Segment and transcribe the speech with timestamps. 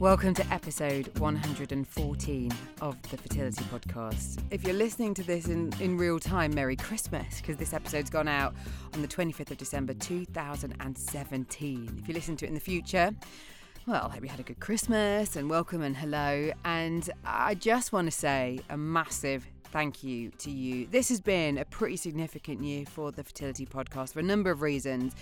[0.00, 2.50] Welcome to episode 114
[2.80, 4.38] of the Fertility Podcast.
[4.50, 8.26] If you're listening to this in, in real time, Merry Christmas, because this episode's gone
[8.26, 8.54] out
[8.94, 11.98] on the 25th of December 2017.
[12.00, 13.14] If you listen to it in the future,
[13.86, 16.50] well, I hope you had a good Christmas and welcome and hello.
[16.64, 20.86] And I just want to say a massive thank you to you.
[20.86, 24.62] This has been a pretty significant year for the Fertility Podcast for a number of
[24.62, 25.14] reasons.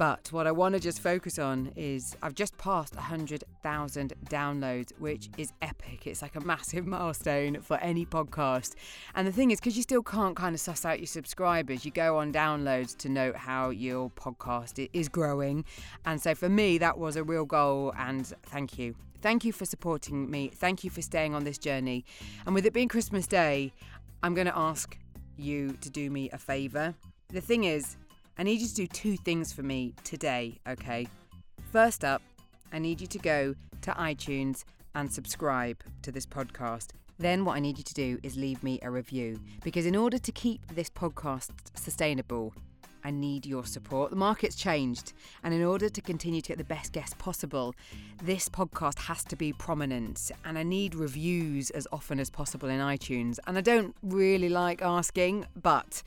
[0.00, 5.28] But what I want to just focus on is I've just passed 100,000 downloads, which
[5.36, 6.06] is epic.
[6.06, 8.76] It's like a massive milestone for any podcast.
[9.14, 11.90] And the thing is, because you still can't kind of suss out your subscribers, you
[11.90, 15.66] go on downloads to note how your podcast is growing.
[16.06, 17.92] And so for me, that was a real goal.
[17.98, 18.94] And thank you.
[19.20, 20.48] Thank you for supporting me.
[20.48, 22.06] Thank you for staying on this journey.
[22.46, 23.74] And with it being Christmas Day,
[24.22, 24.96] I'm going to ask
[25.36, 26.94] you to do me a favour.
[27.28, 27.98] The thing is,
[28.40, 31.06] I need you to do two things for me today, okay?
[31.72, 32.22] First up,
[32.72, 36.92] I need you to go to iTunes and subscribe to this podcast.
[37.18, 40.16] Then, what I need you to do is leave me a review because, in order
[40.16, 42.54] to keep this podcast sustainable,
[43.04, 44.10] I need your support.
[44.10, 45.12] The market's changed,
[45.42, 47.74] and in order to continue to get the best guests possible,
[48.22, 50.30] this podcast has to be prominent.
[50.44, 53.38] And I need reviews as often as possible in iTunes.
[53.46, 56.02] And I don't really like asking, but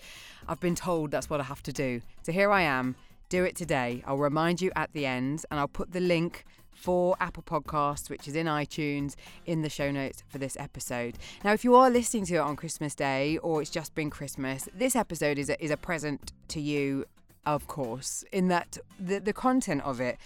[0.47, 2.01] I've been told that's what I have to do.
[2.23, 2.95] So here I am.
[3.29, 4.03] Do it today.
[4.05, 8.27] I'll remind you at the end, and I'll put the link for Apple Podcasts, which
[8.27, 11.17] is in iTunes, in the show notes for this episode.
[11.43, 14.67] Now, if you are listening to it on Christmas Day or it's just been Christmas,
[14.73, 17.05] this episode is a, is a present to you
[17.45, 20.17] of course, in that the, the content of it,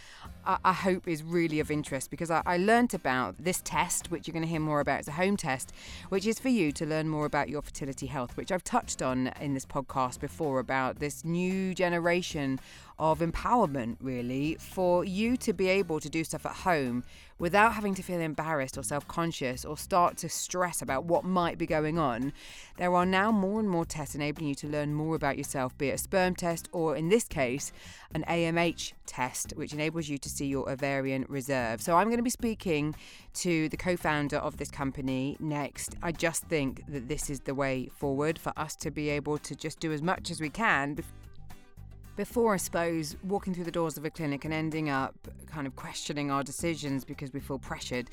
[0.46, 4.28] I, I hope, is really of interest because I, I learned about this test, which
[4.28, 5.00] you're going to hear more about.
[5.00, 5.74] It's a home test,
[6.10, 9.32] which is for you to learn more about your fertility health, which I've touched on
[9.42, 12.60] in this podcast before about this new generation
[13.00, 17.04] of empowerment, really, for you to be able to do stuff at home
[17.40, 21.58] without having to feel embarrassed or self conscious or start to stress about what might
[21.58, 22.34] be going on.
[22.78, 25.90] There are now more and more tests enabling you to learn more about yourself, be
[25.90, 27.72] it a sperm test or, in this case,
[28.14, 31.82] an AMH test, which enables you to see your ovarian reserve.
[31.82, 32.96] So, I'm going to be speaking
[33.36, 35.96] to the co founder of this company next.
[36.02, 39.56] I just think that this is the way forward for us to be able to
[39.56, 40.96] just do as much as we can
[42.18, 45.76] before, I suppose, walking through the doors of a clinic and ending up kind of
[45.78, 48.10] questioning our decisions because we feel pressured,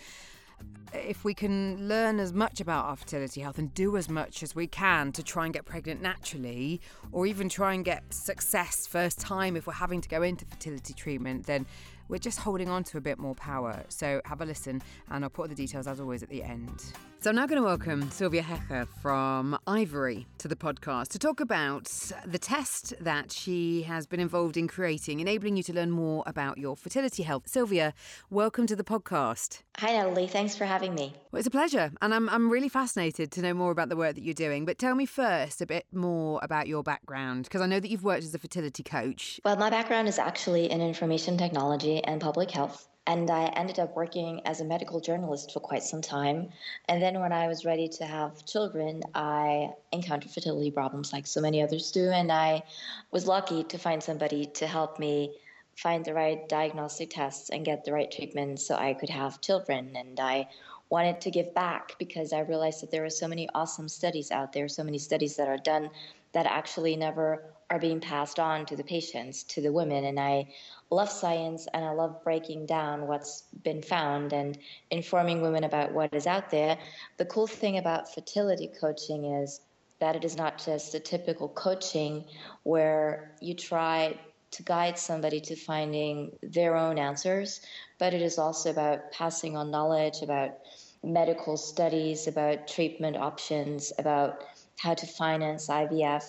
[0.92, 4.54] if we can learn as much about our fertility health and do as much as
[4.54, 9.18] we can to try and get pregnant naturally, or even try and get success first
[9.18, 11.66] time if we're having to go into fertility treatment, then
[12.08, 13.82] we're just holding on to a bit more power.
[13.88, 16.84] So have a listen, and I'll put the details as always at the end.
[17.24, 21.40] So I'm now going to welcome Silvia Hecher from Ivary to the podcast to talk
[21.40, 21.84] about
[22.26, 26.58] the test that she has been involved in creating, enabling you to learn more about
[26.58, 27.44] your fertility health.
[27.46, 27.94] Silvia,
[28.28, 29.62] welcome to the podcast.
[29.78, 30.26] Hi, Natalie.
[30.26, 31.14] Thanks for having me.
[31.32, 31.92] Well, it's a pleasure.
[32.02, 34.66] And I'm, I'm really fascinated to know more about the work that you're doing.
[34.66, 38.04] But tell me first a bit more about your background, because I know that you've
[38.04, 39.40] worked as a fertility coach.
[39.46, 42.86] Well, my background is actually in information technology and public health.
[43.06, 46.48] And I ended up working as a medical journalist for quite some time.
[46.88, 51.40] And then when I was ready to have children, I encountered fertility problems like so
[51.42, 52.08] many others do.
[52.08, 52.62] And I
[53.10, 55.36] was lucky to find somebody to help me
[55.76, 59.94] find the right diagnostic tests and get the right treatment so I could have children.
[59.96, 60.48] And I
[60.88, 64.52] wanted to give back because I realized that there are so many awesome studies out
[64.52, 65.90] there, so many studies that are done
[66.34, 70.04] that actually never are being passed on to the patients, to the women.
[70.04, 70.48] And I
[70.90, 74.58] love science and I love breaking down what's been found and
[74.90, 76.78] informing women about what is out there.
[77.16, 79.60] The cool thing about fertility coaching is
[80.00, 82.24] that it is not just a typical coaching
[82.64, 84.18] where you try
[84.50, 87.60] to guide somebody to finding their own answers,
[87.98, 90.58] but it is also about passing on knowledge about
[91.02, 94.44] medical studies, about treatment options, about
[94.78, 96.24] how to finance IVF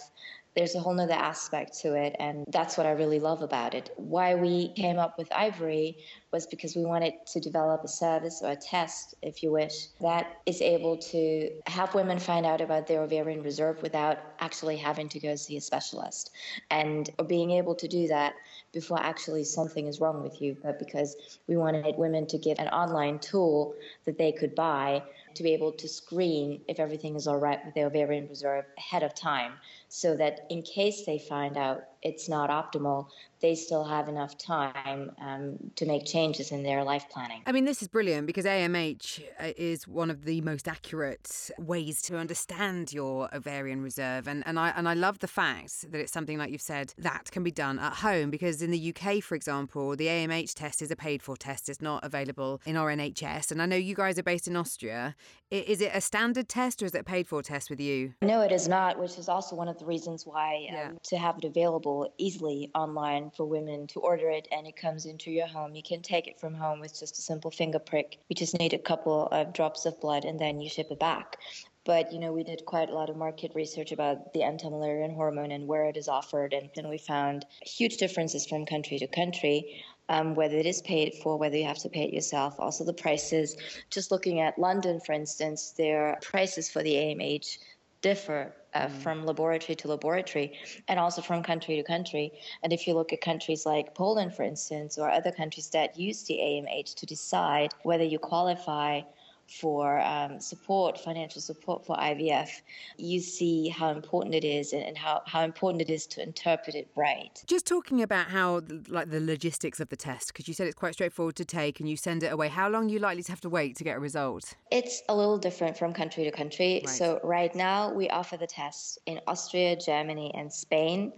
[0.56, 3.92] there's a whole nother aspect to it and that's what i really love about it.
[3.98, 5.98] Why we came up with ivary
[6.32, 10.38] was because we wanted to develop a service or a test if you wish that
[10.46, 15.20] is able to have women find out about their ovarian reserve without actually having to
[15.20, 16.32] go see a specialist.
[16.72, 18.34] And being able to do that
[18.72, 22.68] before actually something is wrong with you but because we wanted women to get an
[22.70, 23.76] online tool
[24.06, 25.02] that they could buy
[25.36, 29.04] to be able to screen if everything is all right with the ovarian reserve ahead
[29.04, 29.54] of time
[29.90, 33.08] so that in case they find out it's not optimal,
[33.46, 37.44] they still have enough time um, to make changes in their life planning.
[37.46, 42.02] I mean, this is brilliant because AMH uh, is one of the most accurate ways
[42.04, 46.12] to understand your ovarian reserve, and and I and I love the fact that it's
[46.12, 49.36] something like you've said that can be done at home because in the UK, for
[49.36, 53.52] example, the AMH test is a paid for test; it's not available in our NHS.
[53.52, 55.16] And I know you guys are based in Austria.
[55.52, 58.16] Is it a standard test or is it a paid for test with you?
[58.24, 60.92] No, it is not, which is also one of the reasons why um, yeah.
[61.04, 65.32] to have it available easily online for women to order it and it comes into
[65.32, 65.76] your home.
[65.76, 68.18] You can take it from home with just a simple finger prick.
[68.30, 71.38] You just need a couple of drops of blood and then you ship it back.
[71.86, 75.52] But you know, we did quite a lot of market research about the anti-Mullerian hormone
[75.52, 79.84] and where it is offered, and then we found huge differences from country to country.
[80.08, 82.94] Um, whether it is paid for, whether you have to pay it yourself, also the
[82.94, 83.58] prices.
[83.90, 87.58] Just looking at London, for instance, their prices for the AMH
[88.02, 88.92] differ uh, mm.
[89.02, 90.54] from laboratory to laboratory
[90.88, 92.32] and also from country to country.
[92.62, 96.24] And if you look at countries like Poland, for instance, or other countries that use
[96.24, 99.02] the AMH to decide whether you qualify
[99.48, 102.62] for um, support, financial support for IVF,
[102.98, 106.88] you see how important it is and, how, how important it is to interpret it
[106.96, 107.44] right.
[107.48, 110.94] Just talking about how, like, the logistics of the test, because you said it's quite
[110.94, 112.48] straightforward to take and you send it away.
[112.48, 114.56] How long are you likely to have to wait to get a result?
[114.72, 116.82] It's a little different from country to country.
[116.86, 116.90] Right.
[116.90, 121.14] So, right now, we offer the tests in Austria, Germany, and Spain.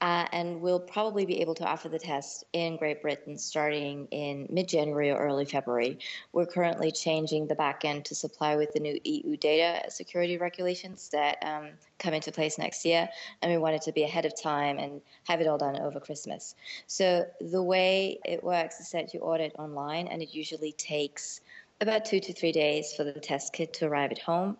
[0.00, 4.46] Uh, and we'll probably be able to offer the test in Great Britain starting in
[4.48, 5.98] mid January or early February.
[6.32, 11.08] We're currently changing the back end to supply with the new EU data security regulations
[11.08, 13.08] that um, come into place next year.
[13.42, 16.54] And we wanted to be ahead of time and have it all done over Christmas.
[16.86, 21.40] So the way it works is that you order it online, and it usually takes
[21.80, 24.56] about two to three days for the test kit to arrive at home.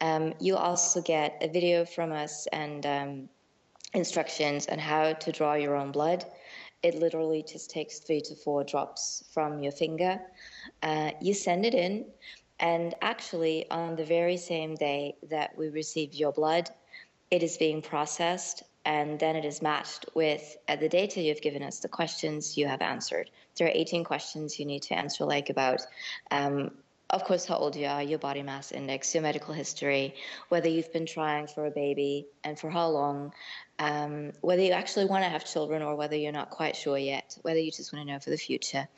[0.00, 3.28] Um, you also get a video from us and um,
[3.94, 6.24] instructions on how to draw your own blood.
[6.82, 10.20] It literally just takes three to four drops from your finger.
[10.82, 12.04] Uh, you send it in,
[12.60, 16.70] and actually, on the very same day that we receive your blood,
[17.30, 21.62] it is being processed and then it is matched with uh, the data you've given
[21.62, 23.30] us, the questions you have answered.
[23.56, 25.80] There are 18 questions you need to answer, like about
[26.30, 26.70] um,
[27.10, 30.14] of course, how old you are, your body mass index, your medical history,
[30.48, 33.32] whether you've been trying for a baby and for how long,
[33.78, 37.36] um, whether you actually want to have children or whether you're not quite sure yet,
[37.42, 38.88] whether you just want to know for the future,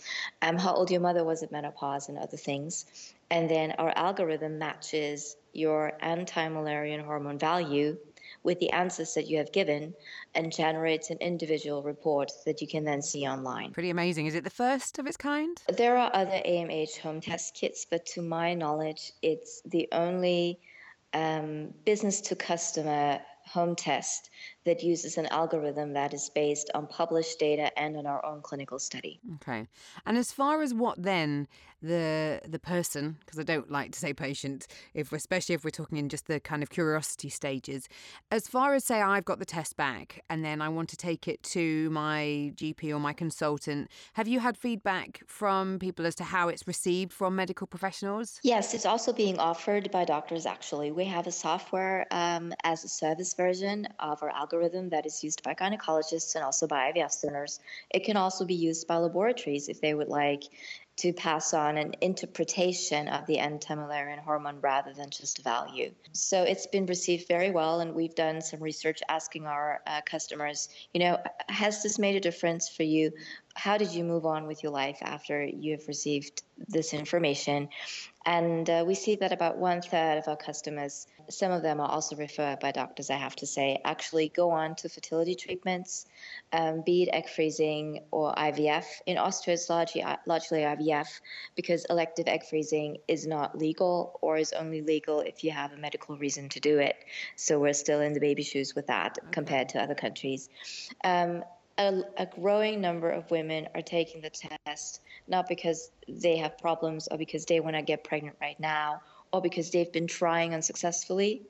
[0.40, 2.86] um, how old your mother was at menopause and other things.
[3.30, 7.96] And then our algorithm matches your anti Mullerian hormone value
[8.46, 9.92] with the answers that you have given
[10.36, 13.72] and generates an individual report that you can then see online.
[13.72, 14.26] Pretty amazing.
[14.26, 15.60] Is it the first of its kind?
[15.76, 20.60] There are other AMH home test kits, but to my knowledge, it's the only
[21.12, 24.30] um, business to customer home test
[24.66, 28.78] that uses an algorithm that is based on published data and on our own clinical
[28.78, 29.20] study.
[29.36, 29.66] Okay.
[30.04, 31.48] And as far as what then
[31.82, 35.98] the the person, because I don't like to say patient, if especially if we're talking
[35.98, 37.88] in just the kind of curiosity stages,
[38.30, 41.28] as far as say I've got the test back and then I want to take
[41.28, 46.24] it to my GP or my consultant, have you had feedback from people as to
[46.24, 48.40] how it's received from medical professionals?
[48.42, 50.90] Yes, it's also being offered by doctors actually.
[50.90, 55.22] We have a software um, as a service version of our algorithm algorithm that is
[55.22, 57.60] used by gynecologists and also by IVF centers.
[57.90, 60.44] It can also be used by laboratories if they would like
[60.96, 65.90] to pass on an interpretation of the anti-Mullerian hormone rather than just value.
[66.12, 70.70] So it's been received very well, and we've done some research asking our uh, customers,
[70.94, 71.18] you know,
[71.50, 73.12] has this made a difference for you?
[73.56, 77.70] How did you move on with your life after you have received this information?
[78.26, 81.88] And uh, we see that about one third of our customers, some of them are
[81.88, 86.06] also referred by doctors, I have to say, actually go on to fertility treatments,
[86.52, 88.84] um, be it egg freezing or IVF.
[89.06, 91.06] In Austria, it's largely, largely IVF
[91.54, 95.76] because elective egg freezing is not legal or is only legal if you have a
[95.76, 96.96] medical reason to do it.
[97.36, 99.28] So we're still in the baby shoes with that okay.
[99.30, 100.50] compared to other countries.
[101.04, 101.42] Um,
[101.78, 107.08] a, a, growing number of women are taking the test not because they have problems
[107.08, 109.00] or because they want to get pregnant right now
[109.32, 111.42] or because they've been trying unsuccessfully,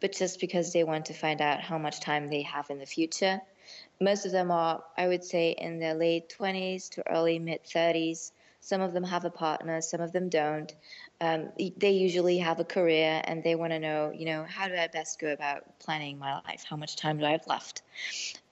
[0.00, 2.86] but just because they want to find out how much time they have in the
[2.86, 3.40] future.
[4.00, 8.30] Most of them are, I would say, in their late 20s to early mid 30s.
[8.60, 10.72] Some of them have a partner, some of them don't.
[11.20, 14.74] Um, they usually have a career and they want to know, you know, how do
[14.74, 16.64] I best go about planning my life?
[16.68, 17.82] How much time do I have left?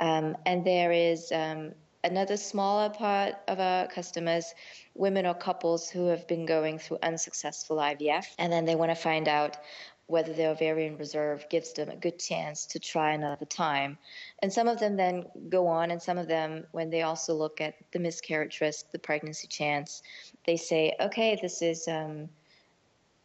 [0.00, 1.72] Um, and there is um,
[2.04, 4.54] another smaller part of our customers,
[4.94, 8.96] women or couples who have been going through unsuccessful IVF, and then they want to
[8.96, 9.56] find out
[10.06, 13.96] whether they're ovarian reserve gives them a good chance to try another time.
[14.40, 17.60] And some of them then go on, and some of them, when they also look
[17.60, 20.02] at the miscarriage risk, the pregnancy chance,
[20.44, 22.28] they say, okay, this is um,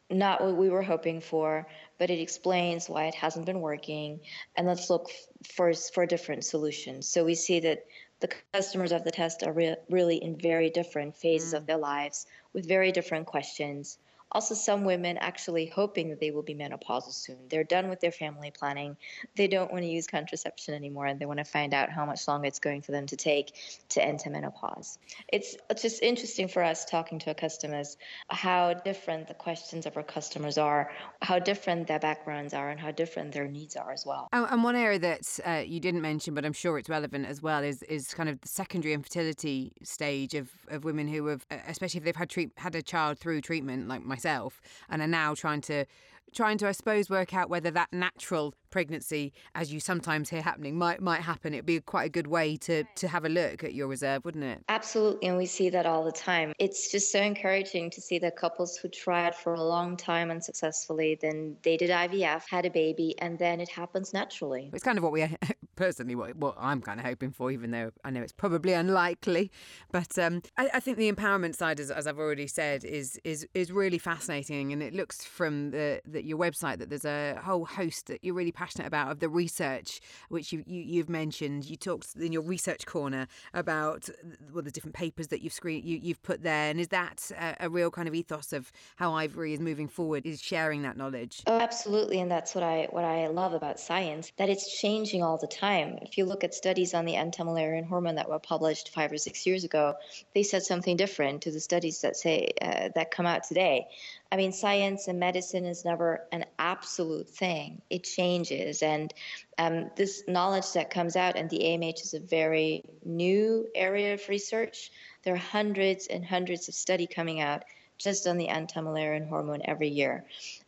[0.09, 4.21] not what we were hoping for, but it explains why it hasn't been working,
[4.55, 5.09] and let's look
[5.43, 7.09] for for different solutions.
[7.09, 7.85] So we see that
[8.19, 11.57] the customers of the test are re- really in very different phases mm.
[11.57, 13.97] of their lives with very different questions
[14.31, 17.37] also, some women actually hoping that they will be menopausal soon.
[17.49, 18.97] They're done with their family planning.
[19.35, 22.27] They don't want to use contraception anymore, and they want to find out how much
[22.27, 23.53] longer it's going for them to take
[23.89, 24.99] to enter menopause.
[25.31, 27.97] It's, just interesting for us talking to our customers
[28.29, 30.91] how different the questions of our customers are,
[31.21, 34.27] how different their backgrounds are, and how different their needs are as well.
[34.33, 37.63] And one area that uh, you didn't mention, but I'm sure it's relevant as well,
[37.63, 42.03] is is kind of the secondary infertility stage of, of women who have, especially if
[42.03, 45.61] they've had treat, had a child through treatment, like my myself and are now trying
[45.61, 45.85] to
[46.33, 50.77] trying to, I suppose, work out whether that natural pregnancy, as you sometimes hear happening,
[50.77, 51.53] might might happen.
[51.53, 54.43] It'd be quite a good way to to have a look at your reserve, wouldn't
[54.43, 54.63] it?
[54.69, 56.53] Absolutely, and we see that all the time.
[56.59, 61.17] It's just so encouraging to see the couples who tried for a long time unsuccessfully,
[61.21, 64.69] then they did IVF, had a baby, and then it happens naturally.
[64.73, 65.27] It's kind of what we
[65.75, 69.51] personally what, what I'm kind of hoping for, even though I know it's probably unlikely.
[69.91, 73.47] But um, I, I, think the empowerment side, as, as I've already said, is is
[73.53, 77.65] is really fascinating, and it looks from the, the your website that there's a whole
[77.65, 81.69] host that you're really passionate about of the research which you, you have mentioned.
[81.69, 84.09] You talked in your research corner about
[84.51, 87.65] well the different papers that you've screen you, you've put there, and is that a,
[87.65, 90.25] a real kind of ethos of how Ivary is moving forward?
[90.25, 91.43] Is sharing that knowledge?
[91.45, 95.37] Oh, absolutely, and that's what I what I love about science that it's changing all
[95.37, 95.99] the time.
[96.01, 99.45] If you look at studies on the anti-Müllerian hormone that were published five or six
[99.45, 99.95] years ago,
[100.33, 103.87] they said something different to the studies that say uh, that come out today.
[104.31, 107.81] I mean, science and medicine is never an absolute thing.
[107.89, 108.83] It changes.
[108.83, 109.13] And
[109.57, 114.27] um, this knowledge that comes out, and the AMH is a very new area of
[114.27, 114.91] research.
[115.23, 117.63] There are hundreds and hundreds of study coming out
[117.97, 120.25] just on the anti-Müllerian hormone every year.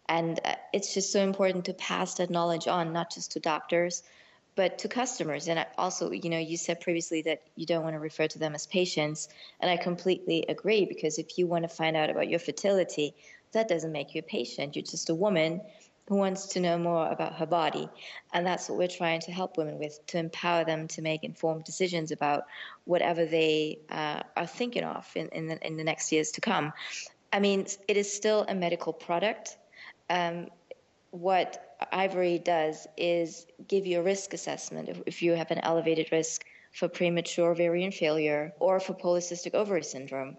[0.08, 4.04] And uh, it's just so important to pass that knowledge on, not just to doctors,
[4.56, 5.48] but to customers.
[5.48, 8.56] And also, you know, you said previously that you don't want to refer to them
[8.56, 9.30] as patients.
[9.60, 13.14] And I completely agree because if you want to find out about your fertility,
[13.52, 14.76] that doesn't make you a patient.
[14.76, 15.62] You're just a woman
[16.08, 17.88] who wants to know more about her body.
[18.34, 21.66] And that's what we're trying to help women with to empower them to make informed
[21.66, 22.46] decisions about
[22.86, 26.74] whatever they uh, are thinking of in, in, the, in the next years to come.
[27.32, 29.58] I mean, it is still a medical product.
[30.10, 30.48] Um,
[31.12, 36.12] what Ivary does is give you a risk assessment if, if you have an elevated
[36.12, 40.38] risk for premature ovarian failure or for polycystic ovary syndrome.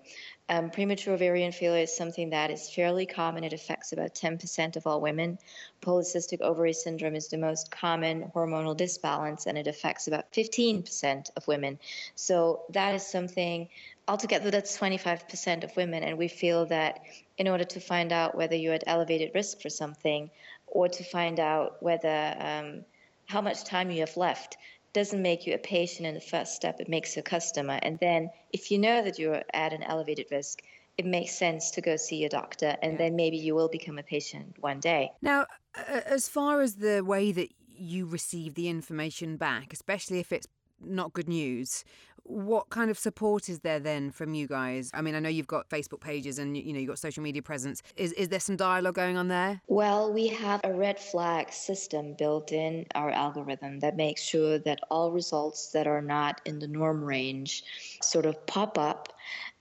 [0.49, 3.45] Um, premature ovarian failure is something that is fairly common.
[3.45, 5.39] It affects about 10% of all women.
[5.81, 11.47] Polycystic ovary syndrome is the most common hormonal disbalance, and it affects about 15% of
[11.47, 11.79] women.
[12.17, 13.69] So that is something
[14.09, 17.01] altogether that's 25% of women, and we feel that
[17.39, 20.31] in order to find out whether you're at elevated risk for something,
[20.67, 22.85] or to find out whether um,
[23.27, 24.57] how much time you have left
[24.93, 27.79] doesn't make you a patient in the first step, it makes you a customer.
[27.83, 30.63] And then if you know that you're at an elevated risk,
[30.99, 32.99] it makes sense to go see your doctor, and yeah.
[32.99, 35.11] then maybe you will become a patient one day.
[35.23, 40.47] Now, as far as the way that you receive the information back, especially if it's
[40.81, 41.85] not good news,
[42.25, 44.91] what kind of support is there then from you guys?
[44.95, 47.43] I mean, I know you've got Facebook pages and you know you've got social media
[47.43, 47.83] presence.
[47.97, 49.61] Is is there some dialogue going on there?
[49.67, 54.81] Well, we have a red flag system built in our algorithm that makes sure that
[54.91, 57.65] all results that are not in the norm range
[58.03, 59.13] sort of pop up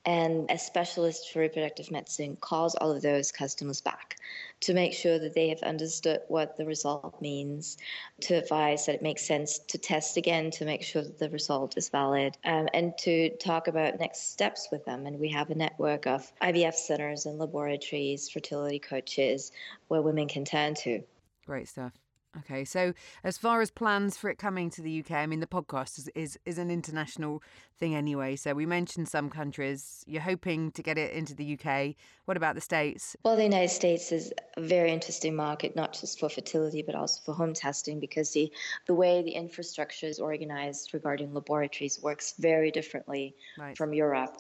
[0.05, 4.15] and a specialist for reproductive medicine calls all of those customers back
[4.61, 7.77] to make sure that they have understood what the result means,
[8.21, 11.77] to advise that it makes sense to test again to make sure that the result
[11.77, 15.05] is valid, um, and to talk about next steps with them.
[15.05, 19.51] And we have a network of IVF centers and laboratories, fertility coaches
[19.87, 21.03] where women can turn to.
[21.45, 21.93] Great stuff.
[22.37, 22.93] Okay, so
[23.23, 26.09] as far as plans for it coming to the UK, I mean, the podcast is,
[26.13, 27.41] is, is an international
[27.79, 28.35] thing anyway.
[28.35, 30.03] So we mentioned some countries.
[30.05, 31.95] You're hoping to get it into the UK.
[32.25, 33.15] What about the States?
[33.23, 37.19] Well, the United States is a very interesting market, not just for fertility, but also
[37.25, 38.51] for home testing, because the,
[38.85, 43.75] the way the infrastructure is organized regarding laboratories works very differently right.
[43.75, 44.37] from Europe.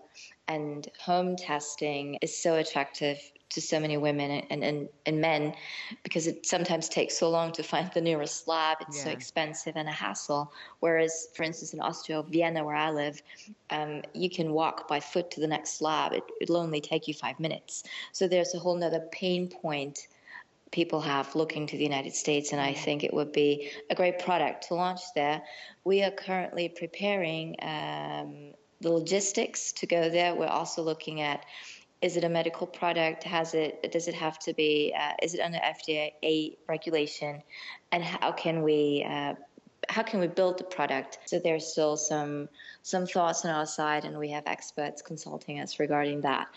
[0.47, 3.19] And home testing is so attractive
[3.49, 5.53] to so many women and, and, and men
[6.03, 8.77] because it sometimes takes so long to find the nearest lab.
[8.81, 9.05] It's yeah.
[9.05, 10.51] so expensive and a hassle.
[10.79, 13.21] Whereas, for instance, in Austria, Vienna, where I live,
[13.69, 16.13] um, you can walk by foot to the next lab.
[16.13, 17.83] It, it'll only take you five minutes.
[18.11, 20.07] So there's a whole nother pain point
[20.71, 24.19] people have looking to the United States, and I think it would be a great
[24.19, 25.41] product to launch there.
[25.83, 30.35] We are currently preparing um, the logistics to go there.
[30.35, 31.45] We're also looking at
[32.01, 33.23] is it a medical product?
[33.23, 33.91] Has it?
[33.91, 34.93] Does it have to be?
[34.97, 37.43] Uh, is it under FDA regulation?
[37.91, 39.05] And how can we?
[39.07, 39.35] Uh,
[39.89, 41.19] how can we build the product?
[41.25, 42.47] So there's still some
[42.83, 46.47] some thoughts on our side, and we have experts consulting us regarding that.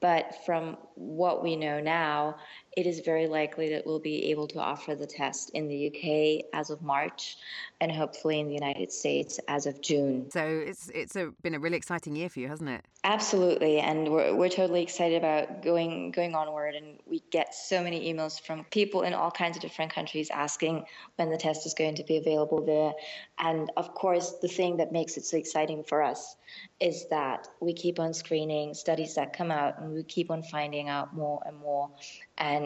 [0.00, 2.36] But from what we know now,
[2.74, 6.46] it is very likely that we'll be able to offer the test in the UK
[6.54, 7.36] as of March
[7.80, 10.30] and hopefully in the United States as of June.
[10.30, 12.84] So it's it's a, been a really exciting year for you, hasn't it?
[13.04, 16.74] Absolutely, and we're, we're totally excited about going going onward.
[16.74, 20.84] And we get so many emails from people in all kinds of different countries asking
[21.16, 22.92] when the test is going to be available there.
[23.38, 26.36] And of course, the thing that makes it so exciting for us
[26.80, 30.88] is that we keep on screening studies that come out, and we keep on finding
[30.88, 31.90] out more and more
[32.38, 32.61] and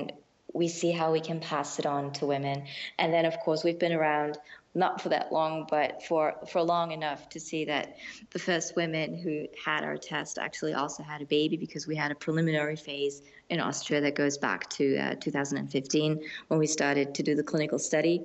[0.55, 2.65] we see how we can pass it on to women.
[2.99, 4.39] And then, of course, we've been around
[4.75, 7.97] not for that long, but for, for long enough to see that
[8.31, 12.11] the first women who had our test actually also had a baby because we had
[12.11, 17.23] a preliminary phase in Austria that goes back to uh, 2015 when we started to
[17.23, 18.23] do the clinical study.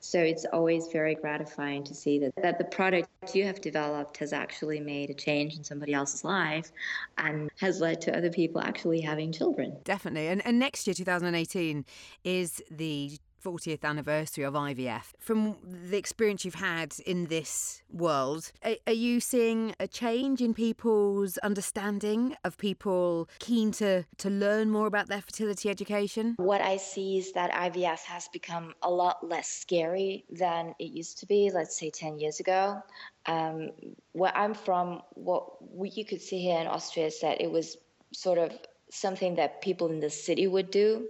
[0.00, 4.32] So it's always very gratifying to see that, that the product you have developed has
[4.32, 6.72] actually made a change in somebody else's life
[7.18, 9.76] and has led to other people actually having children.
[9.84, 10.28] Definitely.
[10.28, 11.84] And, and next year, 2018,
[12.24, 15.12] is the 40th anniversary of IVF.
[15.18, 20.54] From the experience you've had in this world, are, are, you seeing a change in
[20.54, 26.34] people's understanding of people keen to, to learn more about their fertility education?
[26.38, 31.18] What I see is that IVF has become a lot less scary than it used
[31.18, 32.82] to be, let's say 10 years ago.
[33.26, 33.70] Um,
[34.12, 35.44] where I'm from, what
[35.74, 37.76] we, you could see here in Austria is that it was
[38.12, 38.52] sort of
[38.90, 41.06] something that people in the city would do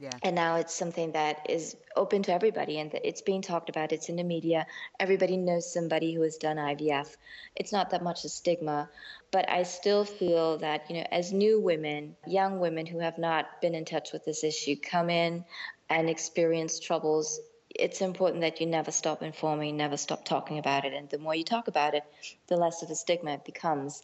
[0.00, 0.10] yeah.
[0.22, 3.92] And now it's something that is open to everybody and it's being talked about.
[3.92, 4.66] It's in the media.
[4.98, 7.16] Everybody knows somebody who has done IVF.
[7.54, 8.90] It's not that much a stigma,
[9.30, 13.46] but I still feel that, you know, as new women, young women who have not
[13.62, 15.44] been in touch with this issue come in
[15.88, 20.92] and experience troubles, it's important that you never stop informing, never stop talking about it.
[20.92, 22.02] And the more you talk about it,
[22.48, 24.02] the less of a stigma it becomes.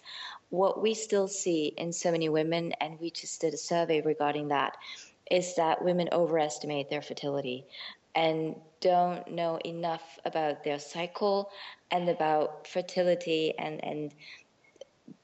[0.50, 4.48] What we still see in so many women, and we just did a survey regarding
[4.48, 4.76] that,
[5.30, 7.66] is that women overestimate their fertility
[8.14, 11.50] and don't know enough about their cycle
[11.90, 14.14] and about fertility and, and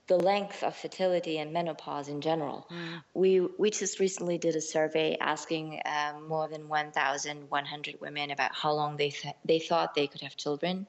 [0.07, 2.67] the length of fertility and menopause in general.
[2.71, 3.03] Mm.
[3.15, 8.73] We we just recently did a survey asking um, more than 1,100 women about how
[8.73, 10.87] long they th- they thought they could have children,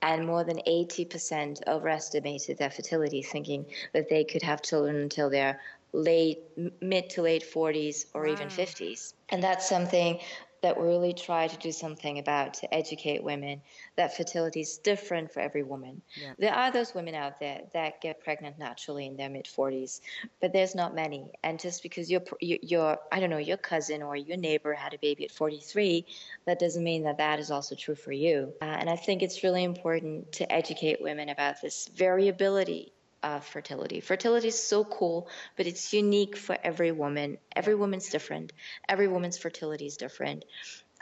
[0.00, 5.60] and more than 80% overestimated their fertility, thinking that they could have children until they're
[5.92, 6.38] late
[6.80, 8.32] mid to late 40s or wow.
[8.32, 10.20] even 50s and that's something
[10.62, 13.62] that we really try to do something about to educate women
[13.96, 16.02] that fertility is different for every woman.
[16.14, 16.32] Yeah.
[16.38, 20.00] There are those women out there that get pregnant naturally in their mid 40s,
[20.40, 21.30] but there's not many.
[21.42, 24.98] And just because your your I don't know your cousin or your neighbor had a
[24.98, 26.04] baby at 43,
[26.46, 28.52] that doesn't mean that that is also true for you.
[28.60, 34.00] Uh, and I think it's really important to educate women about this variability of fertility.
[34.00, 37.38] Fertility is so cool, but it's unique for every woman.
[37.54, 38.52] Every woman's different.
[38.88, 40.44] Every woman's fertility is different.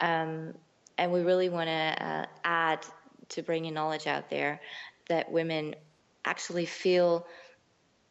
[0.00, 0.54] Um,
[0.96, 2.85] and we really want to uh, add
[3.31, 4.61] to bringing knowledge out there
[5.09, 5.74] that women
[6.24, 7.26] actually feel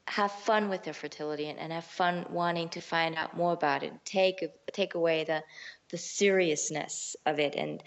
[0.07, 3.83] have fun with their fertility and, and have fun wanting to find out more about
[3.83, 4.41] it take
[4.71, 5.43] take away the
[5.89, 7.83] the seriousness of it and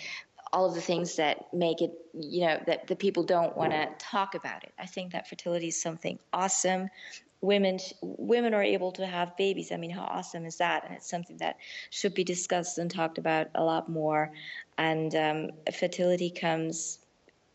[0.52, 3.88] all of the things that make it, you know, that the people don't want to
[3.98, 4.72] talk about it.
[4.78, 6.88] I think that fertility is something awesome.
[7.40, 9.72] Women women are able to have babies.
[9.72, 10.84] I mean, how awesome is that?
[10.84, 11.56] And it's something that
[11.90, 14.32] should be discussed and talked about a lot more.
[14.76, 16.98] And um, fertility comes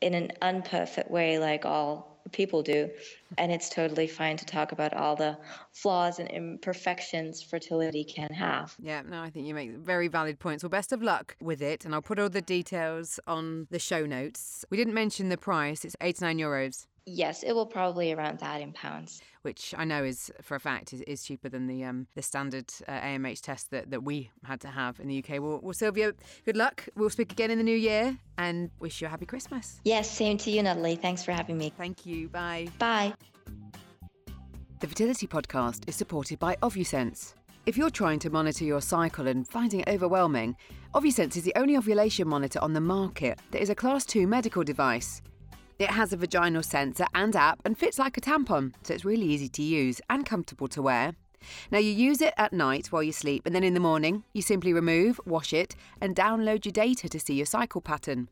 [0.01, 2.90] in an unperfect way, like all people do.
[3.38, 5.38] And it's totally fine to talk about all the
[5.72, 8.76] flaws and imperfections fertility can have.
[8.80, 10.64] Yeah, no, I think you make very valid points.
[10.64, 11.86] Well, best of luck with it.
[11.86, 14.66] And I'll put all the details on the show notes.
[14.70, 16.88] We didn't mention the price, it's 89 euros.
[17.08, 19.22] Yes, it will probably around that in pounds.
[19.44, 22.72] Which I know is for a fact is, is cheaper than the um, the standard
[22.88, 25.39] uh, AMH test that, that we had to have in the UK.
[25.39, 26.13] Well, well, Silvia,
[26.46, 26.88] good luck.
[26.96, 29.80] We'll speak again in the new year and wish you a happy Christmas.
[29.84, 30.96] Yes, same to you, Natalie.
[30.96, 31.72] Thanks for having me.
[31.78, 32.28] Thank you.
[32.30, 32.70] Bye.
[32.80, 33.13] Bye.
[34.80, 37.36] The Fertility Podcast is supported by Ovusense.
[37.68, 40.56] If you're trying to monitor your cycle and finding it overwhelming,
[40.96, 44.63] Ovusense is the only ovulation monitor on the market that is a Class 2 medical
[44.63, 45.22] device.
[45.78, 49.26] It has a vaginal sensor and app and fits like a tampon, so it's really
[49.26, 51.16] easy to use and comfortable to wear.
[51.70, 54.42] Now, you use it at night while you sleep, and then in the morning, you
[54.42, 58.30] simply remove, wash it, and download your data to see your cycle pattern.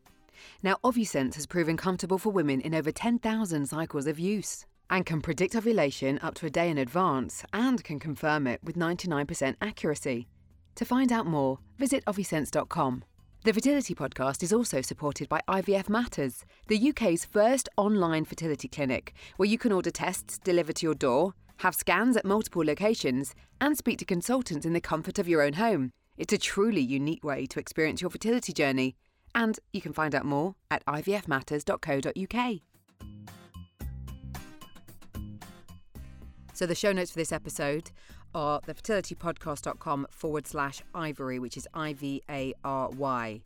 [0.63, 5.21] Now, OvuSense has proven comfortable for women in over 10,000 cycles of use and can
[5.21, 10.27] predict ovulation up to a day in advance and can confirm it with 99% accuracy.
[10.75, 13.03] To find out more, visit ovusense.com.
[13.43, 19.13] The Fertility Podcast is also supported by IVF Matters, the UK's first online fertility clinic,
[19.35, 23.77] where you can order tests delivered to your door, have scans at multiple locations, and
[23.77, 25.91] speak to consultants in the comfort of your own home.
[26.15, 28.95] It's a truly unique way to experience your fertility journey.
[29.35, 32.59] And you can find out more at ivfmatters.co.uk.
[36.53, 37.91] So the show notes for this episode
[38.33, 43.41] Uh, are thefertilitypodcast.com forward slash ivary, which is I V A R Y.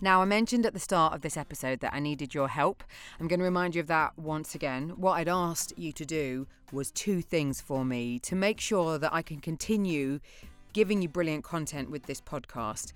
[0.00, 2.82] Now, I mentioned at the start of this episode that I needed your help.
[3.20, 4.94] I'm going to remind you of that once again.
[4.96, 9.14] What I'd asked you to do was two things for me to make sure that
[9.14, 10.18] I can continue
[10.72, 12.92] giving you brilliant content with this podcast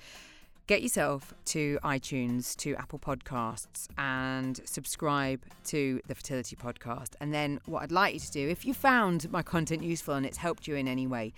[0.66, 7.10] get yourself to iTunes, to Apple Podcasts, and subscribe to the Fertility Podcast.
[7.20, 10.26] And then, what I'd like you to do, if you found my content useful and
[10.26, 11.32] it's helped you in any way,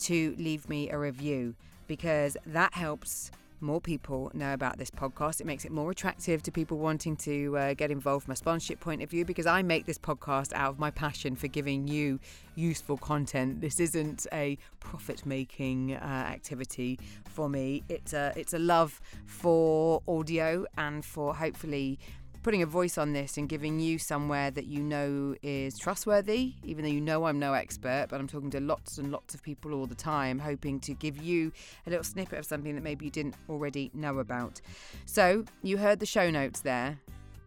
[0.00, 1.54] to leave me a review
[1.86, 3.30] because that helps
[3.64, 5.40] more people know about this podcast.
[5.40, 8.80] It makes it more attractive to people wanting to uh, get involved from a sponsorship
[8.80, 12.20] point of view because I make this podcast out of my passion for giving you
[12.54, 13.60] useful content.
[13.60, 17.82] This isn't a profit making uh, activity for me.
[17.88, 21.98] It's a, it's a love for audio and for hopefully
[22.44, 26.84] putting a voice on this and giving you somewhere that you know is trustworthy, even
[26.84, 29.72] though you know I'm no expert, but I'm talking to lots and lots of people
[29.72, 31.50] all the time, hoping to give you
[31.86, 34.60] a little snippet of something that maybe you didn't already know about.
[35.06, 36.98] So you heard the show notes there,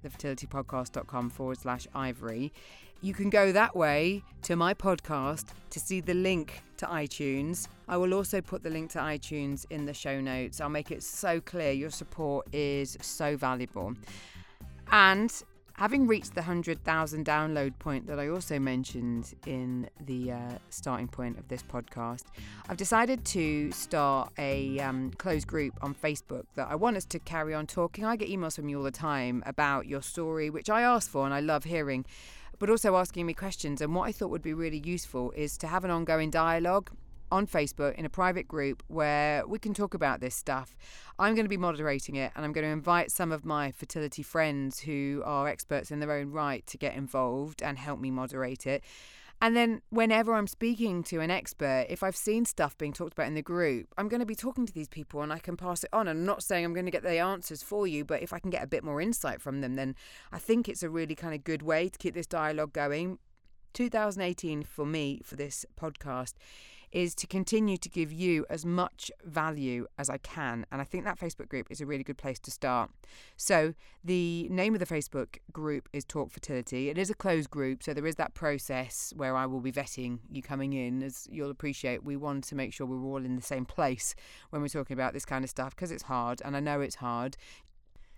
[0.04, 2.52] thefertilitypodcast.com forward slash ivary.
[3.02, 7.68] You can go that way to my podcast to see the link to iTunes.
[7.88, 10.60] I will also put the link to iTunes in the show notes.
[10.60, 11.72] I'll make it so clear.
[11.72, 13.94] Your support is so valuable.
[14.92, 15.32] And
[15.78, 21.38] having reached the 100,000 download point that I also mentioned in the uh, starting point
[21.38, 22.24] of this podcast,
[22.68, 27.20] I've decided to start a um, closed group on Facebook that I want us to
[27.20, 28.06] carry on talking.
[28.06, 31.26] I get emails from you all the time about your story, which I ask for
[31.26, 32.06] and I love hearing,
[32.58, 33.82] but also asking me questions.
[33.82, 36.90] And what I thought would be really useful is to have an ongoing dialogue
[37.32, 40.76] on Facebook in a private group where we can talk about this stuff.
[41.20, 44.24] I'm going to be moderating it and I'm going to invite some of my fertility
[44.24, 48.66] friends who are experts in their own right to get involved and help me moderate
[48.66, 48.84] it.
[49.40, 53.28] And then, whenever I'm speaking to an expert, if I've seen stuff being talked about
[53.28, 55.84] in the group, I'm going to be talking to these people and I can pass
[55.84, 56.08] it on.
[56.08, 58.50] I'm not saying I'm going to get the answers for you, but if I can
[58.50, 59.96] get a bit more insight from them, then
[60.32, 63.20] I think it's a really kind of good way to keep this dialogue going.
[63.74, 66.34] 2018 for me, for this podcast,
[66.92, 70.66] is to continue to give you as much value as I can.
[70.72, 72.92] And I think that Facebook group is a really good place to start.
[73.36, 73.74] So,
[74.04, 76.90] the name of the Facebook group is Talk Fertility.
[76.90, 80.20] It is a closed group, so there is that process where I will be vetting
[80.32, 81.04] you coming in.
[81.04, 84.16] As you'll appreciate, we want to make sure we're all in the same place
[84.50, 86.96] when we're talking about this kind of stuff because it's hard, and I know it's
[86.96, 87.38] hard.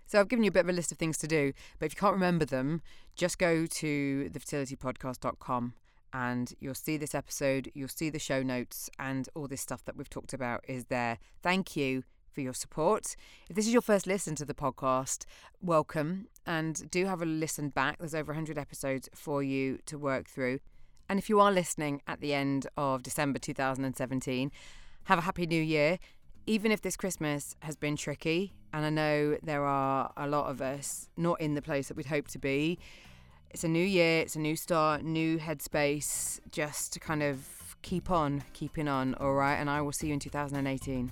[0.06, 1.94] So I've given you a bit of a list of things to do, but if
[1.94, 2.82] you can't remember them,
[3.14, 5.74] just go to thefertilitypodcast.com
[6.12, 9.96] and you'll see this episode, you'll see the show notes, and all this stuff that
[9.96, 11.18] we've talked about is there.
[11.42, 13.16] Thank you for your support.
[13.48, 15.24] If this is your first listen to the podcast,
[15.60, 17.98] welcome and do have a listen back.
[17.98, 20.60] There's over 100 episodes for you to work through.
[21.08, 24.52] And if you are listening at the end of December 2017,
[25.04, 25.98] have a happy new year.
[26.46, 30.62] Even if this Christmas has been tricky, and I know there are a lot of
[30.62, 32.78] us not in the place that we'd hope to be,
[33.50, 38.10] it's a new year, it's a new start, new headspace, just to kind of keep
[38.10, 39.56] on keeping on, all right?
[39.56, 41.10] And I will see you in 2018.